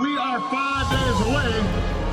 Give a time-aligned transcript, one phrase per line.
[0.00, 1.50] We are five days away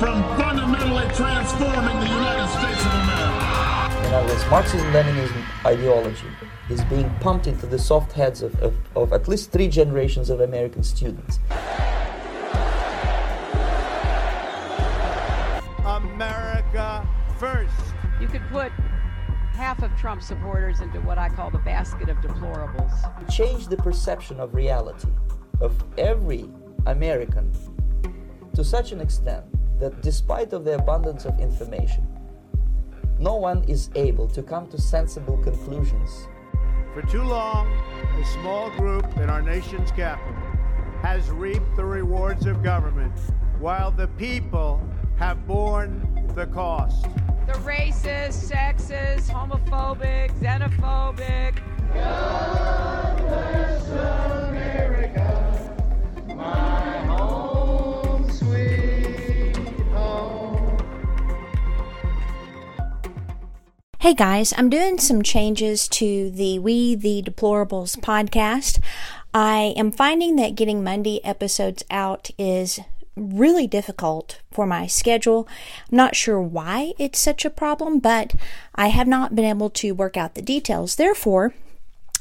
[0.00, 4.08] from fundamentally transforming the United States of America.
[4.08, 6.26] In other words, Marxism-Leninism ideology
[6.68, 10.40] is being pumped into the soft heads of, of, of at least three generations of
[10.40, 11.38] American students.
[15.84, 17.08] America
[17.38, 17.72] first.
[18.20, 18.72] You could put
[19.52, 23.30] half of Trump supporters into what I call the basket of deplorables.
[23.30, 25.08] Change the perception of reality
[25.60, 26.48] of every
[26.86, 27.52] American
[28.54, 29.44] to such an extent
[29.78, 32.06] that despite of the abundance of information,
[33.18, 36.28] no one is able to come to sensible conclusions.
[36.94, 37.70] For too long,
[38.18, 40.34] a small group in our nation's capital
[41.02, 43.12] has reaped the rewards of government
[43.58, 44.80] while the people
[45.16, 47.04] have borne the cost.
[47.46, 51.58] The racist, sexist, homophobic, xenophobic.
[51.94, 54.25] God bless
[64.06, 68.78] Hey guys, I'm doing some changes to the We the Deplorables podcast.
[69.34, 72.78] I am finding that getting Monday episodes out is
[73.16, 75.48] really difficult for my schedule.
[75.90, 78.36] I'm not sure why it's such a problem, but
[78.76, 80.94] I have not been able to work out the details.
[80.94, 81.52] Therefore,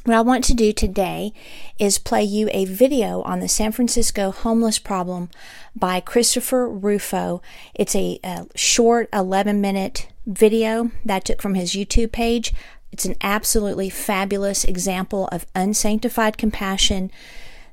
[0.05, 1.33] what I want to do today
[1.79, 5.31] is play you a video on the San Francisco homeless problem
[5.75, 7.41] by Christopher Rufo.
[7.73, 12.53] It's a, a short 11 minute video that I took from his YouTube page.
[12.91, 17.11] It's an absolutely fabulous example of unsanctified compassion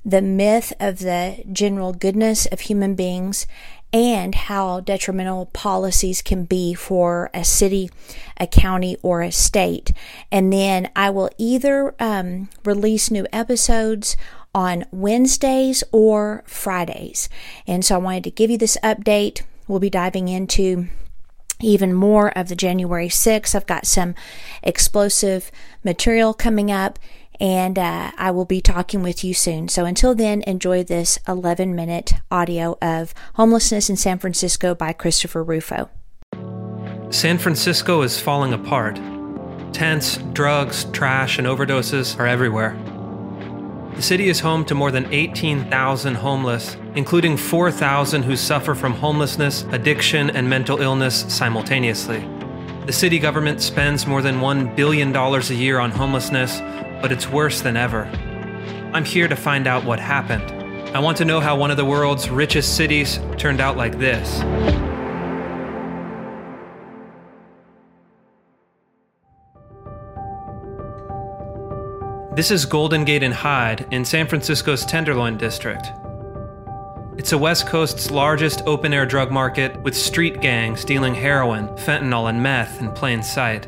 [0.04, 3.46] the myth of the general goodness of human beings
[3.92, 7.90] and how detrimental policies can be for a city,
[8.38, 9.92] a county, or a state.
[10.30, 14.16] And then I will either um, release new episodes
[14.54, 17.28] on Wednesdays or Fridays.
[17.66, 19.42] And so I wanted to give you this update.
[19.68, 20.88] We'll be diving into
[21.60, 23.54] even more of the January 6th.
[23.54, 24.14] I've got some
[24.62, 25.50] explosive
[25.84, 26.98] material coming up
[27.42, 29.66] and uh, I will be talking with you soon.
[29.66, 35.42] So until then, enjoy this 11 minute audio of Homelessness in San Francisco by Christopher
[35.42, 35.90] Rufo.
[37.10, 39.00] San Francisco is falling apart.
[39.72, 42.78] Tents, drugs, trash, and overdoses are everywhere.
[43.96, 49.64] The city is home to more than 18,000 homeless, including 4,000 who suffer from homelessness,
[49.72, 52.20] addiction, and mental illness simultaneously.
[52.86, 56.60] The city government spends more than $1 billion a year on homelessness,
[57.02, 58.04] but it's worse than ever.
[58.94, 60.50] I'm here to find out what happened.
[60.96, 64.40] I want to know how one of the world's richest cities turned out like this.
[72.36, 75.86] This is Golden Gate and Hyde in San Francisco's Tenderloin District.
[77.18, 82.30] It's a West Coast's largest open air drug market with street gangs dealing heroin, fentanyl,
[82.30, 83.66] and meth in plain sight.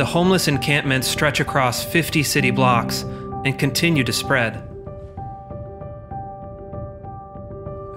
[0.00, 3.02] The homeless encampments stretch across 50 city blocks
[3.44, 4.54] and continue to spread.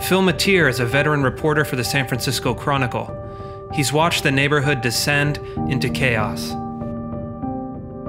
[0.01, 3.09] Phil Matier is a veteran reporter for the San Francisco Chronicle.
[3.73, 5.37] He's watched the neighborhood descend
[5.69, 6.49] into chaos.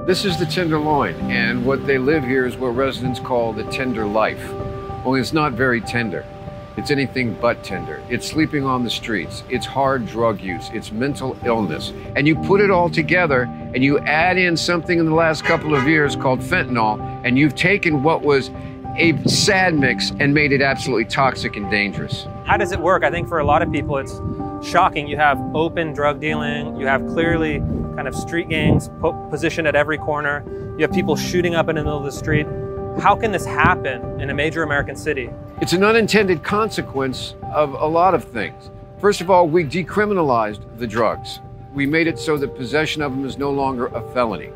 [0.05, 4.05] This is the Tenderloin, and what they live here is what residents call the tender
[4.05, 4.45] life.
[5.05, 6.25] Only it's not very tender.
[6.77, 8.03] It's anything but tender.
[8.09, 9.43] It's sleeping on the streets.
[9.49, 10.69] It's hard drug use.
[10.73, 11.93] It's mental illness.
[12.15, 13.43] And you put it all together
[13.73, 17.55] and you add in something in the last couple of years called fentanyl, and you've
[17.55, 18.49] taken what was
[18.97, 22.25] a sad mix and made it absolutely toxic and dangerous.
[22.45, 23.03] How does it work?
[23.03, 24.21] I think for a lot of people, it's
[24.65, 25.07] shocking.
[25.07, 27.59] You have open drug dealing, you have clearly
[27.95, 30.43] kind of street gangs po- positioned at every corner,
[30.77, 32.47] you have people shooting up in the middle of the street.
[32.99, 35.29] How can this happen in a major American city?
[35.61, 38.71] It's an unintended consequence of a lot of things.
[38.99, 41.39] First of all, we decriminalized the drugs.
[41.73, 44.49] We made it so that possession of them is no longer a felony.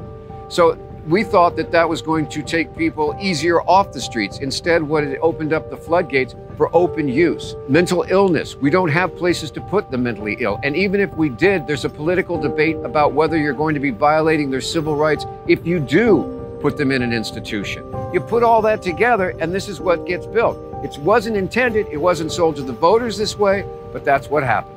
[0.47, 4.39] So we thought that that was going to take people easier off the streets.
[4.39, 7.55] Instead, what it opened up the floodgates for open use.
[7.67, 8.55] Mental illness.
[8.55, 10.61] We don't have places to put the mentally ill.
[10.63, 13.91] And even if we did, there's a political debate about whether you're going to be
[13.91, 17.85] violating their civil rights if you do put them in an institution.
[18.13, 20.57] You put all that together, and this is what gets built.
[20.83, 24.75] It wasn't intended, it wasn't sold to the voters this way, but that's what happened.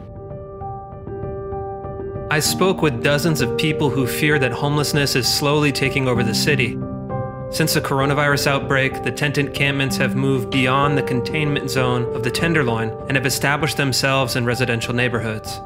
[2.31, 6.34] I spoke with dozens of people who fear that homelessness is slowly taking over the
[6.34, 6.79] city.
[7.50, 12.31] Since the coronavirus outbreak, the tent encampments have moved beyond the containment zone of the
[12.31, 15.61] Tenderloin and have established themselves in residential neighborhoods.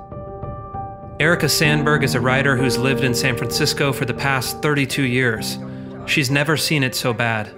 [1.20, 5.58] Erica Sandberg is a writer who's lived in San Francisco for the past 32 years.
[6.06, 7.52] She's never seen it so bad.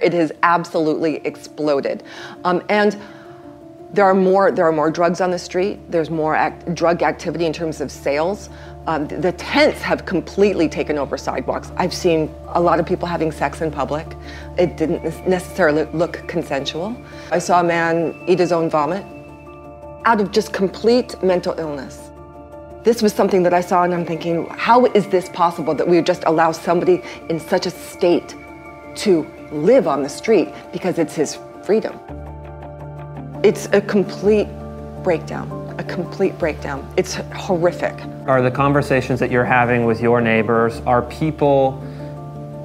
[0.00, 2.02] It has absolutely exploded.
[2.44, 3.00] Um, and
[3.92, 5.78] there are more there are more drugs on the street.
[5.90, 8.50] There's more act, drug activity in terms of sales.
[8.86, 11.72] Um, the, the tents have completely taken over sidewalks.
[11.76, 14.06] I've seen a lot of people having sex in public.
[14.58, 16.96] It didn't necessarily look consensual.
[17.32, 19.04] I saw a man eat his own vomit
[20.04, 22.05] out of just complete mental illness.
[22.86, 25.96] This was something that I saw, and I'm thinking, how is this possible that we
[25.96, 28.36] would just allow somebody in such a state
[28.98, 31.98] to live on the street because it's his freedom?
[33.42, 34.46] It's a complete
[35.02, 36.88] breakdown, a complete breakdown.
[36.96, 38.00] It's horrific.
[38.28, 41.82] Are the conversations that you're having with your neighbors, are people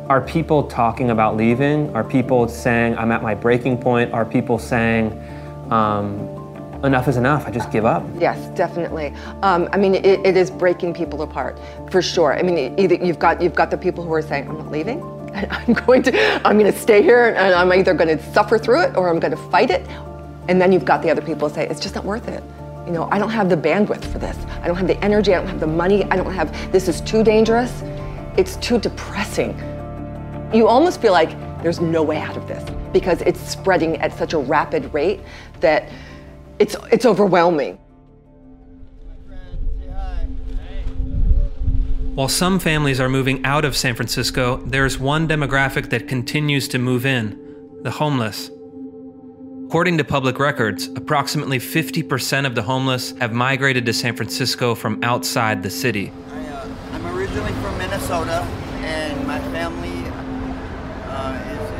[0.07, 1.95] are people talking about leaving?
[1.95, 4.13] Are people saying, I'm at my breaking point?
[4.13, 5.19] Are people saying,
[5.71, 6.40] um,
[6.83, 8.03] enough is enough, I just give up?
[8.19, 9.13] Yes, definitely.
[9.43, 12.37] Um, I mean, it, it is breaking people apart, for sure.
[12.37, 15.01] I mean, either you've got, you've got the people who are saying, I'm not leaving,
[15.33, 18.81] I'm going to, I'm going to stay here and I'm either going to suffer through
[18.81, 19.85] it or I'm going to fight it.
[20.47, 22.43] And then you've got the other people say, it's just not worth it.
[22.85, 24.35] You know, I don't have the bandwidth for this.
[24.61, 25.33] I don't have the energy.
[25.33, 26.03] I don't have the money.
[26.05, 27.83] I don't have, this is too dangerous.
[28.37, 29.57] It's too depressing.
[30.53, 31.29] You almost feel like
[31.61, 35.21] there's no way out of this because it's spreading at such a rapid rate
[35.59, 35.89] that
[36.61, 37.79] it's, it's overwhelming.
[42.13, 46.77] While some families are moving out of San Francisco, there's one demographic that continues to
[46.77, 48.51] move in the homeless.
[49.65, 55.03] According to public records, approximately 50% of the homeless have migrated to San Francisco from
[55.03, 56.11] outside the city.
[56.29, 58.45] I, uh, I'm originally from Minnesota,
[58.81, 60.11] and my family
[61.07, 61.70] uh, is,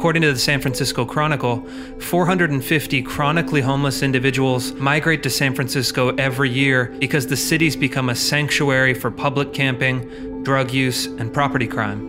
[0.00, 1.62] According to the San Francisco Chronicle,
[1.98, 8.14] 450 chronically homeless individuals migrate to San Francisco every year because the city's become a
[8.14, 12.00] sanctuary for public camping, drug use, and property crime.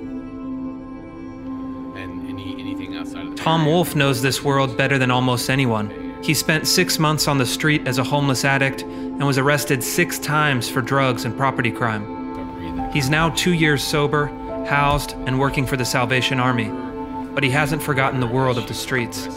[1.98, 6.18] And any, anything outside of the Tom Wolfe knows this world better than almost anyone.
[6.24, 10.18] He spent six months on the street as a homeless addict and was arrested six
[10.18, 12.90] times for drugs and property crime.
[12.94, 14.28] He's now two years sober,
[14.66, 16.72] housed, and working for the Salvation Army.
[17.34, 19.28] But he hasn't forgotten the world of the streets.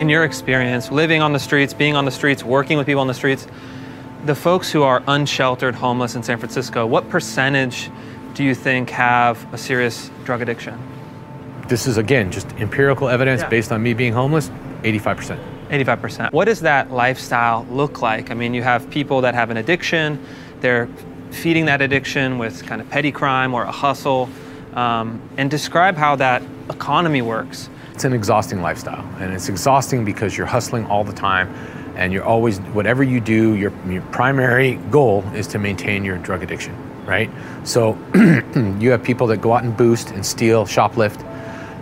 [0.00, 3.08] In your experience, living on the streets, being on the streets, working with people on
[3.08, 3.48] the streets,
[4.26, 7.90] the folks who are unsheltered homeless in San Francisco, what percentage
[8.34, 10.78] do you think have a serious drug addiction?
[11.66, 13.48] This is again just empirical evidence Yeah.
[13.48, 14.50] based on me being homeless.
[14.84, 15.40] 85%.
[15.70, 16.32] 85%.
[16.32, 18.30] What does that lifestyle look like?
[18.30, 20.20] I mean, you have people that have an addiction,
[20.60, 20.88] they're
[21.32, 24.28] feeding that addiction with kind of petty crime or a hustle.
[24.78, 26.40] Um, and describe how that
[26.70, 27.68] economy works.
[27.94, 31.52] It's an exhausting lifestyle, and it's exhausting because you're hustling all the time,
[31.96, 33.56] and you're always whatever you do.
[33.56, 36.76] Your your primary goal is to maintain your drug addiction,
[37.06, 37.28] right?
[37.64, 37.98] So
[38.78, 41.24] you have people that go out and boost and steal, shoplift.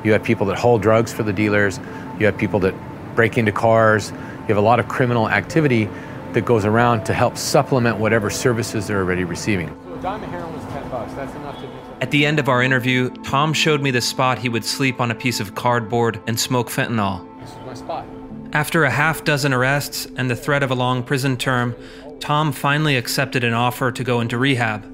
[0.02, 1.78] You have people that hold drugs for the dealers.
[2.18, 2.74] You have people that
[3.14, 4.10] break into cars.
[4.10, 5.90] You have a lot of criminal activity
[6.32, 9.68] that goes around to help supplement whatever services they're already receiving.
[9.84, 11.14] So a dime of heroin was 10 bucks.
[11.14, 14.48] That's enough to At the end of our interview, Tom showed me the spot he
[14.48, 17.26] would sleep on a piece of cardboard and smoke fentanyl.
[17.40, 18.06] This is my spot.
[18.52, 21.74] After a half dozen arrests and the threat of a long prison term,
[22.20, 24.84] Tom finally accepted an offer to go into rehab.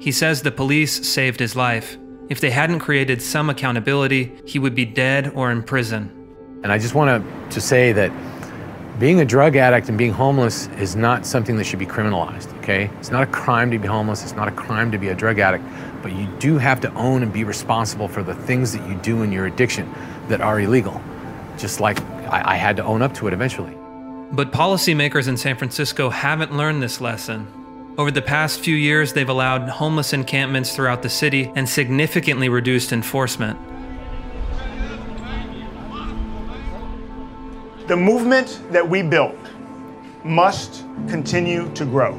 [0.00, 1.96] He says the police saved his life.
[2.28, 6.10] If they hadn't created some accountability, he would be dead or in prison.
[6.62, 8.10] And I just want to, to say that
[8.98, 12.88] being a drug addict and being homeless is not something that should be criminalized, okay?
[13.00, 15.40] It's not a crime to be homeless, it's not a crime to be a drug
[15.40, 15.64] addict,
[16.00, 19.22] but you do have to own and be responsible for the things that you do
[19.22, 19.92] in your addiction
[20.28, 21.00] that are illegal.
[21.58, 23.76] Just like I, I had to own up to it eventually.
[24.32, 27.48] But policymakers in San Francisco haven't learned this lesson.
[27.98, 32.92] Over the past few years, they've allowed homeless encampments throughout the city and significantly reduced
[32.92, 33.58] enforcement.
[37.86, 39.36] The movement that we built
[40.24, 42.18] must continue to grow.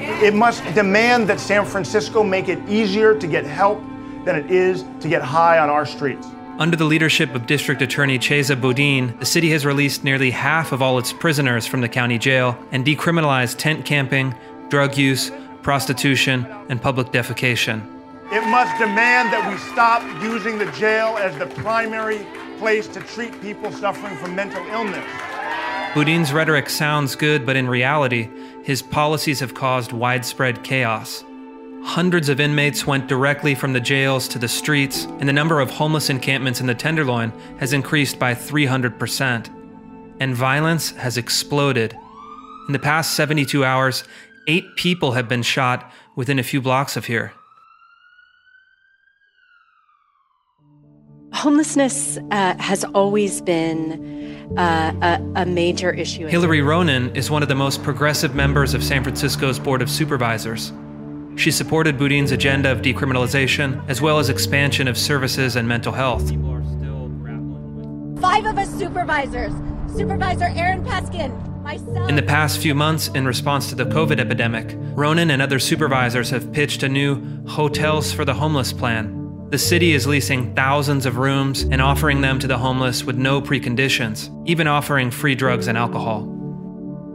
[0.00, 3.82] It must demand that San Francisco make it easier to get help
[4.24, 6.26] than it is to get high on our streets.
[6.58, 10.80] Under the leadership of District Attorney Chesa Boudin, the city has released nearly half of
[10.80, 14.34] all its prisoners from the county jail and decriminalized tent camping,
[14.70, 15.30] drug use,
[15.62, 17.82] prostitution, and public defecation.
[18.32, 22.26] It must demand that we stop using the jail as the primary
[22.58, 25.04] place to treat people suffering from mental illness.
[25.94, 28.28] Boudin's rhetoric sounds good, but in reality,
[28.64, 31.24] his policies have caused widespread chaos.
[31.84, 35.70] Hundreds of inmates went directly from the jails to the streets, and the number of
[35.70, 37.30] homeless encampments in the Tenderloin
[37.60, 39.50] has increased by 300%.
[40.18, 41.96] And violence has exploded.
[42.66, 44.04] In the past 72 hours,
[44.48, 47.34] eight people have been shot within a few blocks of here.
[51.44, 56.26] Homelessness uh, has always been uh, a, a, major issue.
[56.26, 60.72] Hillary Ronen is one of the most progressive members of San Francisco's Board of Supervisors.
[61.36, 66.30] She supported Boudin's agenda of decriminalization, as well as expansion of services and mental health.
[68.22, 69.52] Five of us supervisors
[69.94, 72.08] Supervisor Aaron Peskin, myself.
[72.08, 76.30] In the past few months, in response to the COVID epidemic, Ronen and other supervisors
[76.30, 79.13] have pitched a new Hotels for the Homeless plan
[79.54, 83.40] the city is leasing thousands of rooms and offering them to the homeless with no
[83.40, 86.26] preconditions, even offering free drugs and alcohol.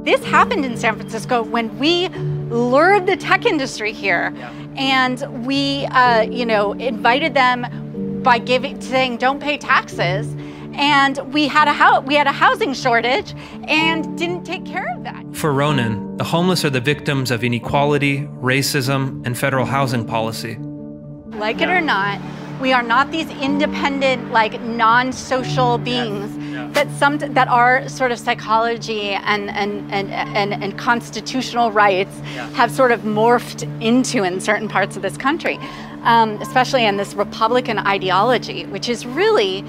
[0.05, 2.07] This happened in San Francisco when we
[2.47, 4.53] lured the tech industry here, yeah.
[4.77, 10.33] and we, uh, you know, invited them by giving, saying, "Don't pay taxes."
[10.75, 13.33] and we had a ho- we had a housing shortage
[13.67, 15.25] and didn't take care of that.
[15.35, 20.57] For Ronen, the homeless are the victims of inequality, racism, and federal housing policy.
[21.39, 22.19] Like it or not,
[22.59, 26.67] we are not these independent, like non-social beings yeah.
[26.73, 32.49] that some that our sort of psychology and and and and, and constitutional rights yeah.
[32.51, 35.57] have sort of morphed into in certain parts of this country,
[36.03, 39.63] um, especially in this Republican ideology, which is really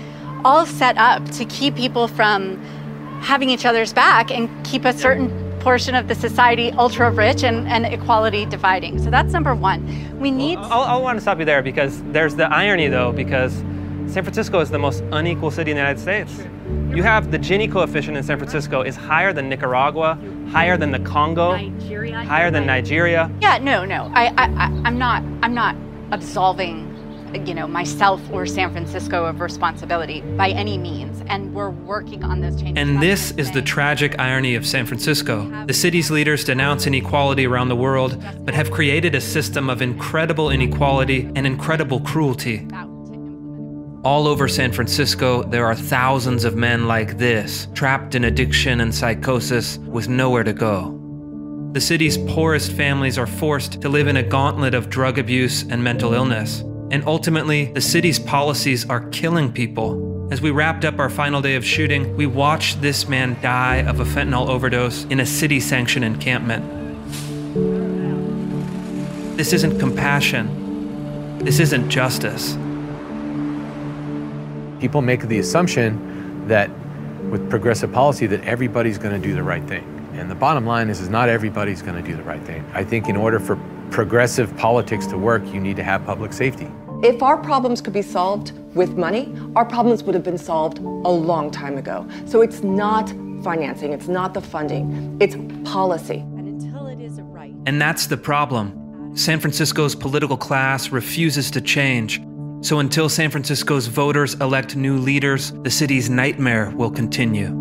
[0.44, 2.56] all set up to keep people from
[3.20, 5.28] having each other's back and keep a certain
[5.60, 9.02] portion of the society ultra rich and, and equality dividing.
[9.02, 10.18] So that's number one.
[10.18, 10.58] We need.
[10.58, 13.54] Well, I'll, I'll want to stop you there because there's the irony though, because
[14.06, 16.32] San Francisco is the most unequal city in the United States.
[16.94, 20.18] You have the Gini coefficient in San Francisco is higher than Nicaragua,
[20.50, 23.30] higher than the Congo, Nigeria, higher than Nigeria.
[23.40, 24.10] Yeah, no, no.
[24.12, 25.22] I, I, I'm not.
[25.42, 25.76] I'm not
[26.10, 26.89] absolving
[27.46, 31.22] you know, myself or San Francisco of responsibility by any means.
[31.28, 32.76] And we're working on those changes.
[32.76, 35.48] And this is the tragic irony of San Francisco.
[35.66, 40.50] The city's leaders denounce inequality around the world, but have created a system of incredible
[40.50, 42.66] inequality and incredible cruelty.
[44.02, 48.94] All over San Francisco, there are thousands of men like this, trapped in addiction and
[48.94, 50.96] psychosis with nowhere to go.
[51.72, 55.84] The city's poorest families are forced to live in a gauntlet of drug abuse and
[55.84, 56.64] mental illness.
[56.90, 60.28] And ultimately, the city's policies are killing people.
[60.32, 64.00] As we wrapped up our final day of shooting, we watched this man die of
[64.00, 66.64] a fentanyl overdose in a city sanctioned encampment.
[69.36, 71.38] This isn't compassion.
[71.38, 72.54] This isn't justice.
[74.80, 76.70] People make the assumption that
[77.30, 79.84] with progressive policy that everybody's going to do the right thing.
[80.14, 82.64] And the bottom line is, is not everybody's going to do the right thing.
[82.74, 83.56] I think in order for
[83.90, 86.68] progressive politics to work, you need to have public safety.
[87.02, 90.82] If our problems could be solved with money, our problems would have been solved a
[90.82, 92.06] long time ago.
[92.26, 93.08] So it's not
[93.42, 96.18] financing, it's not the funding, it's policy.
[96.18, 97.54] And until it is a right.
[97.64, 99.16] And that's the problem.
[99.16, 102.20] San Francisco's political class refuses to change.
[102.60, 107.59] So until San Francisco's voters elect new leaders, the city's nightmare will continue.